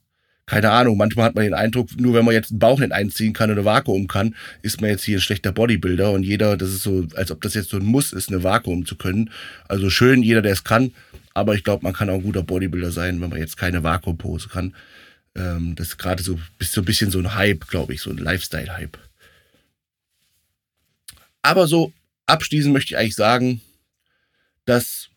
[0.45, 3.33] keine Ahnung, manchmal hat man den Eindruck, nur wenn man jetzt einen Bauch nicht einziehen
[3.33, 6.83] kann oder Vakuum kann, ist man jetzt hier ein schlechter Bodybuilder und jeder, das ist
[6.83, 9.31] so, als ob das jetzt so ein Muss ist, eine Vakuum zu können.
[9.67, 10.93] Also schön, jeder, der es kann,
[11.35, 14.49] aber ich glaube, man kann auch ein guter Bodybuilder sein, wenn man jetzt keine Vakuumpose
[14.49, 14.75] kann.
[15.35, 18.18] Ähm, das ist gerade so, so ein bisschen so ein Hype, glaube ich, so ein
[18.18, 18.99] Lifestyle-Hype.
[21.42, 21.92] Aber so
[22.27, 23.61] abschließend möchte ich eigentlich sagen,
[24.64, 25.09] dass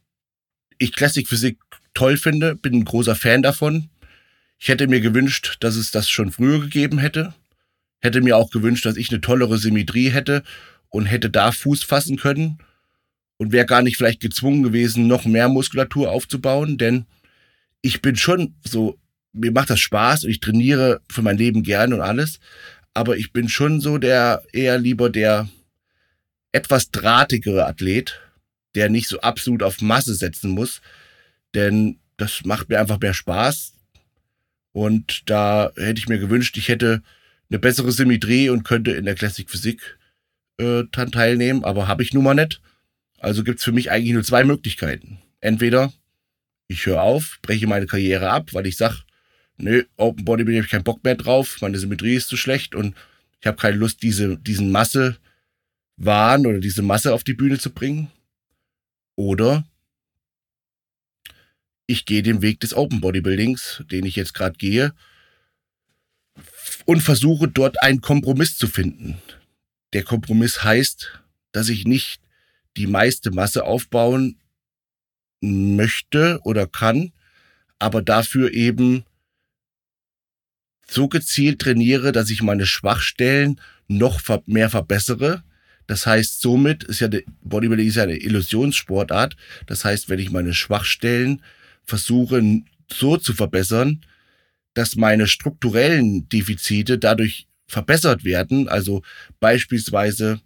[0.77, 1.59] ich Classic Physik
[1.93, 3.89] toll finde, bin ein großer Fan davon.
[4.57, 7.33] Ich hätte mir gewünscht, dass es das schon früher gegeben hätte.
[8.01, 10.43] Hätte mir auch gewünscht, dass ich eine tollere Symmetrie hätte
[10.89, 12.59] und hätte da Fuß fassen können.
[13.37, 17.05] Und wäre gar nicht vielleicht gezwungen gewesen, noch mehr Muskulatur aufzubauen, denn
[17.81, 18.97] ich bin schon so,
[19.33, 22.39] mir macht das Spaß und ich trainiere für mein Leben gern und alles,
[22.93, 25.49] aber ich bin schon so der eher lieber der
[26.51, 28.21] etwas drahtigere Athlet,
[28.75, 30.81] der nicht so absolut auf Masse setzen muss,
[31.53, 33.73] denn das macht mir einfach mehr Spaß.
[34.71, 37.01] Und da hätte ich mir gewünscht, ich hätte
[37.49, 39.97] eine bessere Symmetrie und könnte in der Classic Physik
[40.57, 42.61] äh, teilnehmen, aber habe ich nun mal nicht.
[43.19, 45.19] Also gibt es für mich eigentlich nur zwei Möglichkeiten.
[45.41, 45.93] Entweder
[46.67, 48.97] ich höre auf, breche meine Karriere ab, weil ich sage,
[49.57, 52.95] nö, Open Bodybuilding habe ich keinen Bock mehr drauf, meine Symmetrie ist zu schlecht und
[53.39, 58.11] ich habe keine Lust, diese, diesen Masse-Wahn oder diese Masse auf die Bühne zu bringen.
[59.15, 59.65] Oder
[61.87, 64.93] ich gehe den Weg des Open Bodybuildings, den ich jetzt gerade gehe,
[66.85, 69.21] und versuche dort einen Kompromiss zu finden.
[69.93, 72.24] Der Kompromiss heißt, dass ich nicht
[72.77, 74.39] die meiste Masse aufbauen
[75.41, 77.11] möchte oder kann,
[77.79, 79.05] aber dafür eben
[80.87, 85.43] so gezielt trainiere, dass ich meine Schwachstellen noch mehr verbessere.
[85.87, 87.09] Das heißt, somit ist ja
[87.41, 89.35] Bodybuilding ist ja eine Illusionssportart.
[89.67, 91.43] Das heißt, wenn ich meine Schwachstellen
[91.83, 92.61] versuche
[92.91, 94.01] so zu verbessern,
[94.73, 98.67] dass meine strukturellen Defizite dadurch verbessert werden.
[98.67, 99.03] Also
[99.39, 100.41] beispielsweise,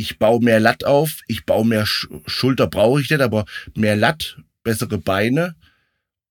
[0.00, 3.96] ich baue mehr Latt auf, ich baue mehr Sch Schulter brauche ich nicht, aber mehr
[3.96, 5.54] Latt, bessere Beine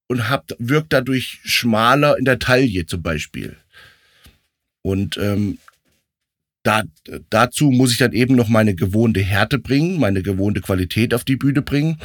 [0.08, 3.56] und hab, wirkt dadurch schmaler in der Taille zum Beispiel.
[4.82, 5.60] Und ähm,
[6.64, 6.84] da,
[7.30, 11.36] dazu muss ich dann eben noch meine gewohnte Härte bringen, meine gewohnte Qualität auf die
[11.36, 12.00] Bühne bringen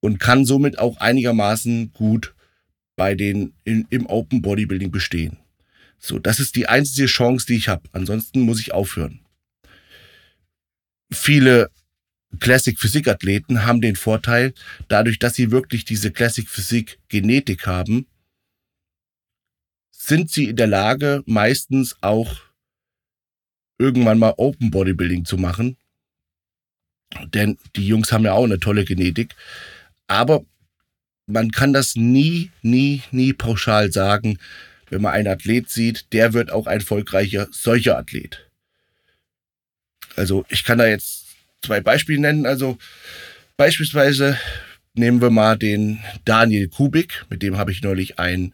[0.00, 2.34] und kann somit auch einigermaßen gut
[2.96, 5.36] bei den in, im Open Bodybuilding bestehen.
[5.98, 7.82] So, das ist die einzige Chance, die ich habe.
[7.92, 9.20] Ansonsten muss ich aufhören.
[11.10, 11.70] Viele
[12.40, 14.52] Classic Physik Athleten haben den Vorteil,
[14.88, 18.06] dadurch, dass sie wirklich diese Classic Physik Genetik haben,
[19.90, 22.36] sind sie in der Lage, meistens auch
[23.78, 25.76] irgendwann mal Open Bodybuilding zu machen.
[27.32, 29.34] Denn die Jungs haben ja auch eine tolle Genetik.
[30.06, 30.44] Aber
[31.26, 34.38] man kann das nie, nie, nie pauschal sagen,
[34.90, 38.47] wenn man einen Athlet sieht, der wird auch ein erfolgreicher solcher Athlet.
[40.18, 41.26] Also ich kann da jetzt
[41.62, 42.46] zwei Beispiele nennen.
[42.46, 42.78] Also
[43.56, 44.38] beispielsweise
[44.94, 48.52] nehmen wir mal den Daniel Kubik, mit dem habe ich neulich ein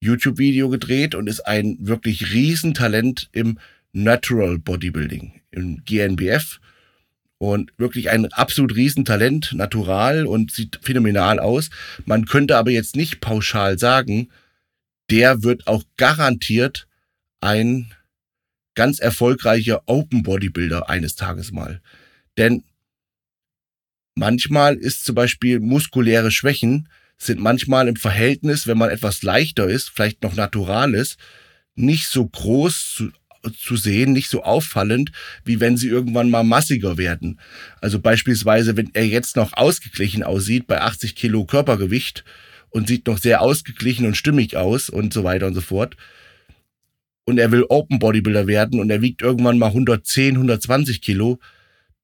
[0.00, 3.58] YouTube-Video gedreht und ist ein wirklich Riesentalent im
[3.92, 6.60] Natural Bodybuilding, im GNBF
[7.38, 11.70] und wirklich ein absolut Riesentalent, natural und sieht phänomenal aus.
[12.04, 14.28] Man könnte aber jetzt nicht pauschal sagen,
[15.10, 16.86] der wird auch garantiert
[17.40, 17.92] ein
[18.76, 21.82] ganz erfolgreicher Open Bodybuilder eines Tages mal.
[22.38, 22.62] Denn
[24.14, 29.90] manchmal ist zum Beispiel muskuläre Schwächen sind manchmal im Verhältnis, wenn man etwas leichter ist,
[29.90, 31.18] vielleicht noch natural ist,
[31.74, 33.04] nicht so groß
[33.58, 35.12] zu sehen, nicht so auffallend,
[35.44, 37.40] wie wenn sie irgendwann mal massiger werden.
[37.80, 42.24] Also beispielsweise, wenn er jetzt noch ausgeglichen aussieht bei 80 Kilo Körpergewicht
[42.70, 45.96] und sieht noch sehr ausgeglichen und stimmig aus und so weiter und so fort.
[47.26, 51.38] Und er will Open Bodybuilder werden und er wiegt irgendwann mal 110, 120 Kilo,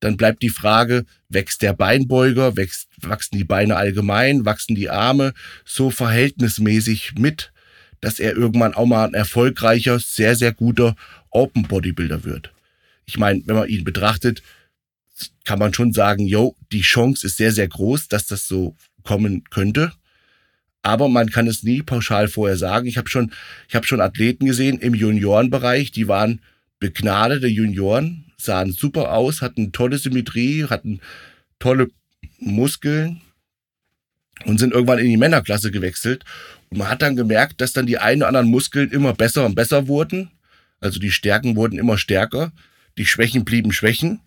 [0.01, 5.33] dann bleibt die Frage, wächst der Beinbeuger, wächst, wachsen die Beine allgemein, wachsen die Arme
[5.65, 7.53] so verhältnismäßig mit,
[8.01, 10.97] dass er irgendwann auch mal ein erfolgreicher, sehr, sehr guter
[11.31, 12.53] Open Bodybuilder wird.
[13.07, 14.43] Ich meine, wenn man ihn betrachtet,
[15.45, 19.45] kann man schon sagen, yo, die Chance ist sehr, sehr groß, dass das so kommen
[19.51, 19.93] könnte.
[20.83, 22.87] Aber man kann es nie pauschal vorher sagen.
[22.87, 23.33] Ich habe schon,
[23.69, 26.41] ich habe schon Athleten gesehen im Juniorenbereich, die waren
[26.81, 31.01] begnadete Junioren, sahen super aus, hatten tolle Symmetrie, hatten
[31.61, 31.89] tolle
[32.39, 33.21] Muskeln
[34.45, 36.25] und sind irgendwann in die Männerklasse gewechselt.
[36.71, 39.55] Und man hat dann gemerkt, dass dann die einen oder anderen Muskeln immer besser und
[39.55, 40.31] besser wurden
[40.83, 42.53] also die Stärken wurden immer stärker,
[42.99, 44.21] die Schwächen blieben Schwächen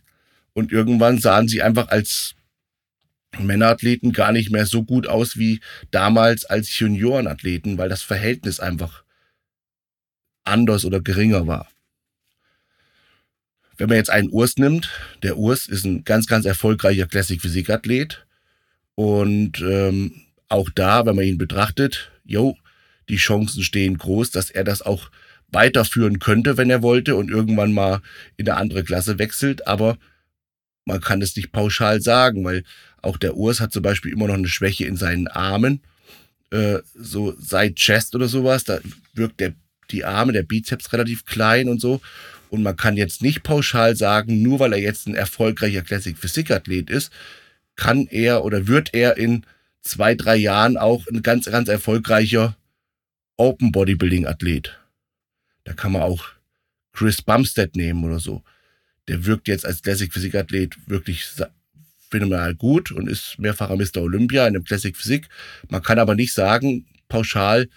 [0.53, 2.33] und irgendwann sahen sie einfach als
[3.39, 5.59] Männerathleten gar nicht mehr so gut aus wie
[5.91, 9.03] damals als Juniorenathleten, weil das Verhältnis einfach
[10.43, 11.67] anders oder geringer war.
[13.77, 14.89] Wenn man jetzt einen Urs nimmt,
[15.23, 18.25] der Urs ist ein ganz, ganz erfolgreicher Classic-Physik-Athlet
[18.95, 22.55] und ähm, auch da, wenn man ihn betrachtet, jo,
[23.09, 25.11] die Chancen stehen groß, dass er das auch
[25.49, 28.01] weiterführen könnte, wenn er wollte und irgendwann mal
[28.37, 29.67] in eine andere Klasse wechselt.
[29.67, 29.97] Aber
[30.85, 32.63] man kann es nicht pauschal sagen, weil
[33.05, 35.81] auch der Urs hat zum Beispiel immer noch eine Schwäche in seinen Armen.
[36.51, 38.79] Äh, so seit Chest oder sowas, da
[39.13, 39.53] wirkt der,
[39.91, 42.01] die Arme, der Bizeps relativ klein und so.
[42.49, 46.51] Und man kann jetzt nicht pauschal sagen, nur weil er jetzt ein erfolgreicher Classic Physik
[46.51, 47.11] Athlet ist,
[47.75, 49.45] kann er oder wird er in
[49.81, 52.55] zwei, drei Jahren auch ein ganz, ganz erfolgreicher
[53.37, 54.79] Open Bodybuilding Athlet.
[55.63, 56.25] Da kann man auch
[56.93, 58.43] Chris Bumstead nehmen oder so.
[59.07, 61.27] Der wirkt jetzt als Classic Physik Athlet wirklich
[62.15, 64.01] phänomenal gut und ist mehrfacher Mr.
[64.01, 65.27] Olympia in dem Classic Physik.
[65.69, 67.67] Man kann aber nicht sagen, pauschal,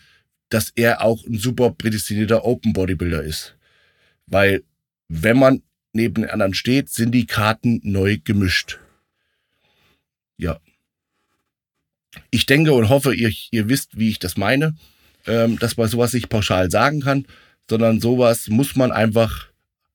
[0.49, 3.57] dass er auch ein super prädestinierter Open Bodybuilder ist.
[4.27, 4.63] Weil,
[5.09, 8.79] wenn man neben den anderen steht, sind die Karten neu gemischt.
[10.37, 10.61] Ja.
[12.31, 14.77] Ich denke und hoffe, ihr, ihr wisst, wie ich das meine,
[15.27, 17.27] ähm, dass man sowas nicht pauschal sagen kann,
[17.69, 19.49] sondern sowas muss man einfach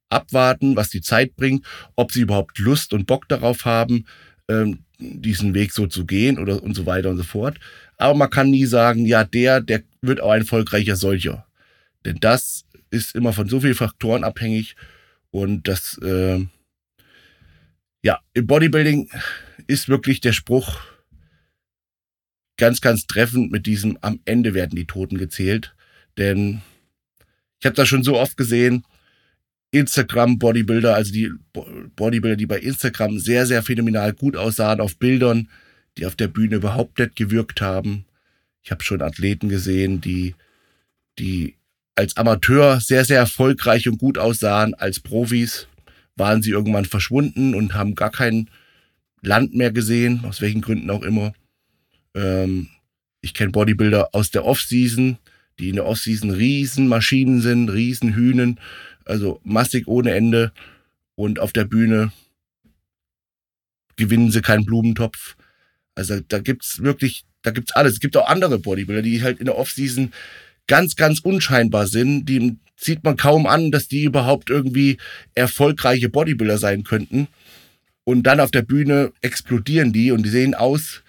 [0.10, 4.06] abwarten, was die Zeit bringt, ob sie überhaupt Lust und Bock darauf haben,
[4.50, 7.60] ähm, diesen Weg so zu gehen oder und so weiter und so fort.
[7.98, 11.46] Aber man kann nie sagen, ja, der, der wird auch ein erfolgreicher solcher.
[12.06, 14.76] Denn das ist immer von so vielen Faktoren abhängig
[15.32, 16.46] und das, äh,
[18.04, 19.10] ja, im Bodybuilding
[19.68, 20.82] ist wirklich der Spruch
[22.58, 25.76] ganz, ganz treffend mit diesem am Ende werden die Toten gezählt.
[26.18, 26.62] Denn
[27.60, 28.86] ich habe das schon so oft gesehen,
[29.74, 31.32] Instagram-Bodybuilder, also die
[31.96, 35.50] Bodybuilder, die bei Instagram sehr, sehr phänomenal gut aussahen auf Bildern,
[35.98, 38.06] die auf der Bühne überhaupt nicht gewirkt haben.
[38.62, 40.36] Ich habe schon Athleten gesehen, die,
[41.18, 41.56] die
[41.96, 44.76] als Amateur sehr, sehr erfolgreich und gut aussahen.
[44.76, 45.68] Als Profis
[46.16, 48.50] waren sie irgendwann verschwunden und haben gar kein
[49.22, 51.34] Land mehr gesehen, aus welchen Gründen auch immer.
[52.14, 52.70] Ähm,
[53.22, 55.18] ich kenne Bodybuilder aus der Off-Season,
[55.60, 58.60] die in der Off-Season Riesenmaschinen sind, Riesenhühnen
[59.06, 60.52] also massig ohne Ende.
[61.16, 62.12] Und auf der Bühne
[63.96, 65.36] gewinnen sie keinen Blumentopf.
[65.96, 67.94] Also da gibt's wirklich, da gibt's alles.
[67.94, 70.12] Es gibt auch andere Bodybuilder, die halt in der Offseason
[70.68, 72.26] ganz, ganz unscheinbar sind.
[72.26, 74.98] Die sieht man kaum an, dass die überhaupt irgendwie
[75.36, 77.28] erfolgreiche Bodybuilder sein könnten.
[78.06, 81.03] Und dann auf der Bühne explodieren die und die sehen aus,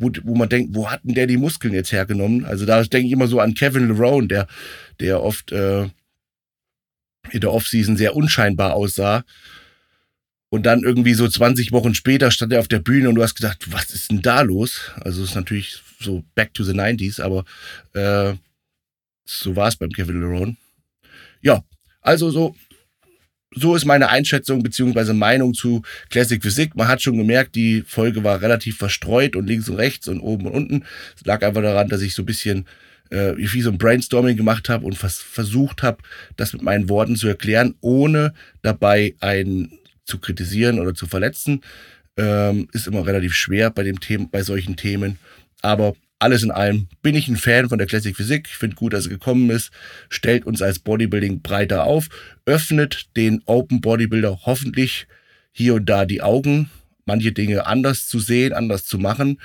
[0.00, 2.44] wo, wo man denkt, wo hat denn der die Muskeln jetzt hergenommen?
[2.44, 4.48] Also da denke ich immer so an Kevin Lerone, der,
[4.98, 5.82] der oft äh,
[7.30, 9.24] in der Offseason sehr unscheinbar aussah.
[10.48, 13.36] Und dann irgendwie so 20 Wochen später stand er auf der Bühne und du hast
[13.36, 14.90] gedacht, was ist denn da los?
[14.96, 17.44] Also es ist natürlich so back to the 90s, aber
[17.92, 18.34] äh,
[19.24, 20.56] so war es beim Kevin Lerone.
[21.40, 21.62] Ja,
[22.00, 22.56] also so,
[23.52, 25.12] so ist meine Einschätzung bzw.
[25.12, 26.76] Meinung zu Classic Physik.
[26.76, 30.46] Man hat schon gemerkt, die Folge war relativ verstreut und links und rechts und oben
[30.46, 30.84] und unten.
[31.16, 32.66] Es lag einfach daran, dass ich so ein bisschen
[33.10, 35.98] äh, wie so ein Brainstorming gemacht habe und vers versucht habe,
[36.36, 39.72] das mit meinen Worten zu erklären, ohne dabei einen
[40.04, 41.62] zu kritisieren oder zu verletzen.
[42.16, 45.18] Ähm, ist immer relativ schwer bei, dem Thema, bei solchen Themen.
[45.62, 48.46] Aber alles in allem bin ich ein Fan von der Classic Physik.
[48.48, 49.70] Ich finde gut, dass er gekommen ist.
[50.10, 52.08] Stellt uns als Bodybuilding breiter auf.
[52.44, 55.06] Öffnet den Open Bodybuilder hoffentlich
[55.50, 56.70] hier und da die Augen,
[57.06, 59.40] manche Dinge anders zu sehen, anders zu machen,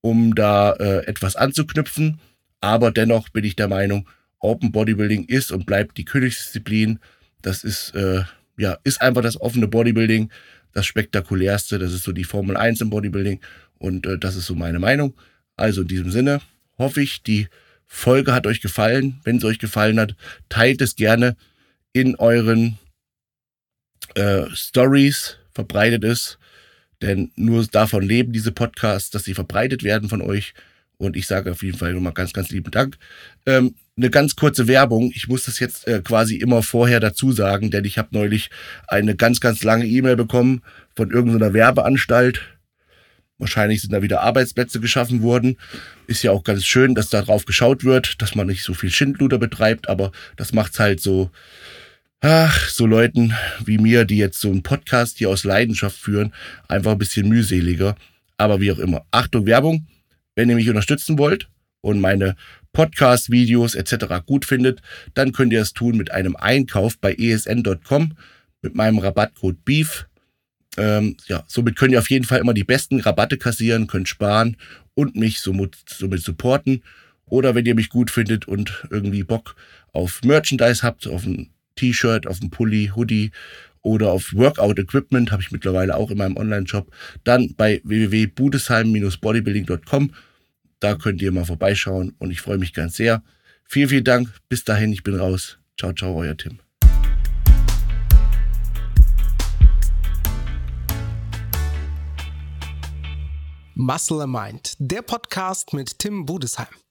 [0.00, 2.20] um da äh, etwas anzuknüpfen.
[2.60, 4.08] Aber dennoch bin ich der Meinung,
[4.38, 7.00] Open Bodybuilding ist und bleibt die Königsdisziplin.
[7.42, 8.22] Das ist, äh,
[8.56, 10.30] ja, ist einfach das offene Bodybuilding,
[10.72, 11.80] das spektakulärste.
[11.80, 13.40] Das ist so die Formel 1 im Bodybuilding.
[13.78, 15.14] Und äh, das ist so meine Meinung.
[15.56, 16.40] Also in diesem Sinne
[16.78, 17.48] hoffe ich, die
[17.86, 19.20] Folge hat euch gefallen.
[19.24, 20.16] Wenn es euch gefallen hat,
[20.48, 21.36] teilt es gerne
[21.92, 22.78] in euren
[24.14, 26.38] äh, Stories, verbreitet es.
[27.02, 30.54] Denn nur davon leben diese Podcasts, dass sie verbreitet werden von euch.
[30.98, 32.96] Und ich sage auf jeden Fall nochmal ganz, ganz lieben Dank.
[33.44, 35.10] Ähm, eine ganz kurze Werbung.
[35.14, 38.50] Ich muss das jetzt äh, quasi immer vorher dazu sagen, denn ich habe neulich
[38.88, 40.62] eine ganz, ganz lange E-Mail bekommen
[40.94, 42.40] von irgendeiner Werbeanstalt.
[43.38, 45.56] Wahrscheinlich sind da wieder Arbeitsplätze geschaffen worden.
[46.06, 48.90] Ist ja auch ganz schön, dass da drauf geschaut wird, dass man nicht so viel
[48.90, 51.30] Schindluder betreibt, aber das macht's halt so,
[52.20, 56.32] ach, so Leuten wie mir, die jetzt so einen Podcast hier aus Leidenschaft führen,
[56.68, 57.96] einfach ein bisschen mühseliger.
[58.38, 59.04] Aber wie auch immer.
[59.10, 59.86] Achtung, Werbung.
[60.34, 61.48] Wenn ihr mich unterstützen wollt
[61.80, 62.36] und meine
[62.72, 64.24] Podcast-Videos etc.
[64.24, 64.80] gut findet,
[65.14, 68.14] dann könnt ihr es tun mit einem Einkauf bei esn.com
[68.62, 70.06] mit meinem Rabattcode BEEF.
[70.76, 74.56] Ähm, ja, somit könnt ihr auf jeden Fall immer die besten Rabatte kassieren, könnt sparen
[74.94, 76.82] und mich somit, somit supporten.
[77.26, 79.56] Oder wenn ihr mich gut findet und irgendwie Bock
[79.92, 83.30] auf Merchandise habt, auf ein T-Shirt, auf ein Pulli, Hoodie
[83.82, 86.92] oder auf Workout Equipment, habe ich mittlerweile auch in meinem Online-Shop,
[87.24, 90.12] dann bei www.budesheim-bodybuilding.com.
[90.80, 93.22] Da könnt ihr mal vorbeischauen und ich freue mich ganz sehr.
[93.64, 94.28] Vielen, vielen Dank.
[94.48, 95.58] Bis dahin, ich bin raus.
[95.78, 96.71] Ciao, ciao, euer Tim.
[103.74, 106.81] Muscle Mind, der Podcast mit Tim Budesheim.